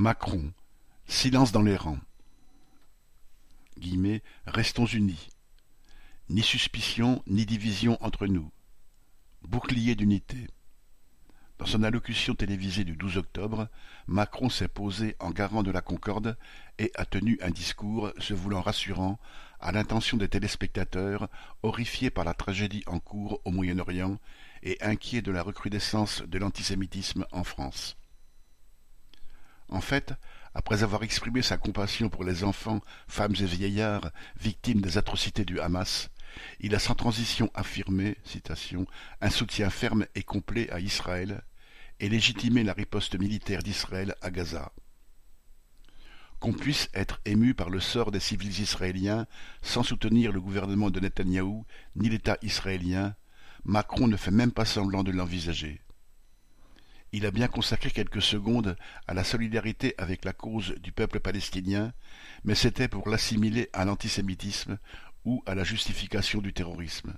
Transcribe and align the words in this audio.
Macron. 0.00 0.54
Silence 1.06 1.52
dans 1.52 1.60
les 1.60 1.76
rangs. 1.76 2.00
Guillemets, 3.78 4.22
restons 4.46 4.86
unis. 4.86 5.28
Ni 6.30 6.40
suspicion, 6.40 7.22
ni 7.26 7.44
division 7.44 7.98
entre 8.02 8.26
nous. 8.26 8.50
Bouclier 9.42 9.96
d'unité. 9.96 10.48
Dans 11.58 11.66
son 11.66 11.82
allocution 11.82 12.34
télévisée 12.34 12.84
du 12.84 12.96
12 12.96 13.18
octobre, 13.18 13.68
Macron 14.06 14.48
s'est 14.48 14.68
posé 14.68 15.16
en 15.20 15.32
garant 15.32 15.62
de 15.62 15.70
la 15.70 15.82
concorde 15.82 16.38
et 16.78 16.90
a 16.94 17.04
tenu 17.04 17.38
un 17.42 17.50
discours 17.50 18.10
se 18.16 18.32
voulant 18.32 18.62
rassurant 18.62 19.18
à 19.60 19.70
l'intention 19.70 20.16
des 20.16 20.30
téléspectateurs 20.30 21.28
horrifiés 21.62 22.08
par 22.08 22.24
la 22.24 22.32
tragédie 22.32 22.84
en 22.86 23.00
cours 23.00 23.42
au 23.44 23.50
Moyen-Orient 23.50 24.16
et 24.62 24.78
inquiets 24.80 25.20
de 25.20 25.30
la 25.30 25.42
recrudescence 25.42 26.22
de 26.22 26.38
l'antisémitisme 26.38 27.26
en 27.32 27.44
France. 27.44 27.99
En 29.70 29.80
fait, 29.80 30.14
après 30.52 30.82
avoir 30.82 31.04
exprimé 31.04 31.42
sa 31.42 31.56
compassion 31.56 32.08
pour 32.08 32.24
les 32.24 32.42
enfants, 32.42 32.80
femmes 33.06 33.36
et 33.40 33.44
vieillards 33.44 34.10
victimes 34.40 34.80
des 34.80 34.98
atrocités 34.98 35.44
du 35.44 35.60
Hamas, 35.60 36.10
il 36.58 36.74
a 36.74 36.80
sans 36.80 36.96
transition 36.96 37.50
affirmé 37.54 38.16
un 39.20 39.30
soutien 39.30 39.70
ferme 39.70 40.06
et 40.16 40.24
complet 40.24 40.68
à 40.70 40.80
Israël 40.80 41.42
et 42.00 42.08
légitimé 42.08 42.64
la 42.64 42.72
riposte 42.72 43.16
militaire 43.18 43.62
d'Israël 43.62 44.16
à 44.22 44.30
Gaza. 44.30 44.72
Qu'on 46.40 46.52
puisse 46.52 46.88
être 46.94 47.20
ému 47.24 47.54
par 47.54 47.70
le 47.70 47.80
sort 47.80 48.10
des 48.10 48.20
civils 48.20 48.60
israéliens 48.60 49.26
sans 49.62 49.82
soutenir 49.82 50.32
le 50.32 50.40
gouvernement 50.40 50.90
de 50.90 50.98
Netanyahou 50.98 51.64
ni 51.94 52.08
l'État 52.08 52.38
israélien, 52.42 53.14
Macron 53.64 54.08
ne 54.08 54.16
fait 54.16 54.30
même 54.30 54.52
pas 54.52 54.64
semblant 54.64 55.04
de 55.04 55.12
l'envisager. 55.12 55.80
Il 57.12 57.26
a 57.26 57.32
bien 57.32 57.48
consacré 57.48 57.90
quelques 57.90 58.22
secondes 58.22 58.76
à 59.08 59.14
la 59.14 59.24
solidarité 59.24 59.94
avec 59.98 60.24
la 60.24 60.32
cause 60.32 60.74
du 60.76 60.92
peuple 60.92 61.18
palestinien, 61.18 61.92
mais 62.44 62.54
c'était 62.54 62.88
pour 62.88 63.08
l'assimiler 63.08 63.68
à 63.72 63.84
l'antisémitisme 63.84 64.78
ou 65.24 65.42
à 65.46 65.56
la 65.56 65.64
justification 65.64 66.40
du 66.40 66.52
terrorisme. 66.52 67.16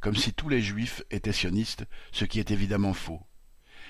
Comme 0.00 0.16
si 0.16 0.34
tous 0.34 0.48
les 0.48 0.60
juifs 0.60 1.02
étaient 1.10 1.32
sionistes, 1.32 1.86
ce 2.12 2.26
qui 2.26 2.40
est 2.40 2.50
évidemment 2.50 2.94
faux. 2.94 3.22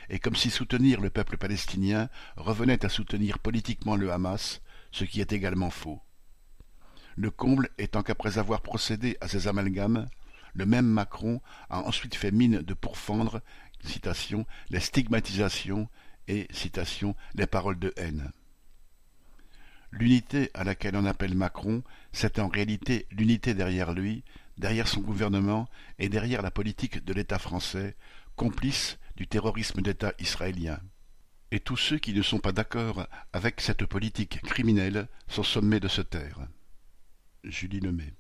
Et 0.09 0.21
comme 0.21 0.37
si 0.37 0.51
soutenir 0.51 1.01
le 1.01 1.11
peuple 1.11 1.37
palestinien 1.37 2.09
revenait 2.37 2.85
à 2.85 2.89
soutenir 2.89 3.39
politiquement 3.41 3.97
le 3.97 4.13
Hamas, 4.13 4.61
ce 4.93 5.05
qui 5.05 5.21
est 5.21 5.33
également 5.33 5.71
faux. 5.71 6.01
Le 7.17 7.31
comble 7.31 7.69
étant 7.79 8.03
qu'après 8.03 8.39
avoir 8.39 8.61
procédé 8.61 9.17
à 9.21 9.29
ces 9.29 9.49
amalgames, 9.49 10.09
le 10.55 10.67
même 10.67 10.87
Macron 10.87 11.41
a 11.69 11.81
ensuite 11.81 12.15
fait 12.15 12.33
mine 12.33 12.63
de 12.63 12.75
pourfendre 12.75 13.41
les 14.71 14.81
stigmatisations 14.81 15.89
et 16.29 16.49
les 17.35 17.47
paroles 17.47 17.79
de 17.79 17.93
haine. 17.97 18.31
L'unité 19.93 20.51
à 20.55 20.63
laquelle 20.63 20.97
on 20.97 21.05
appelle 21.05 21.35
Macron, 21.35 21.83
c'est 22.13 22.39
en 22.39 22.49
réalité 22.49 23.07
l'unité 23.11 23.55
derrière 23.55 23.93
lui, 23.93 24.23
derrière 24.57 24.87
son 24.87 25.01
gouvernement 25.01 25.69
et 25.99 26.09
derrière 26.09 26.43
la 26.43 26.51
politique 26.51 27.05
de 27.05 27.13
l'État 27.13 27.39
français, 27.39 27.97
complice 28.37 28.99
du 29.17 29.27
terrorisme 29.27 29.83
d'État 29.83 30.13
israélien. 30.21 30.79
Et 31.51 31.59
tous 31.59 31.77
ceux 31.77 31.99
qui 31.99 32.15
ne 32.15 32.23
sont 32.23 32.39
pas 32.39 32.53
d'accord 32.53 33.07
avec 33.33 33.61
cette 33.61 33.85
politique 33.85 34.41
criminelle 34.43 35.09
sont 35.27 35.43
sommés 35.43 35.81
de 35.81 35.89
se 35.89 36.03
taire. 36.03 36.39
Julie 37.43 37.81
Lemay 37.81 38.15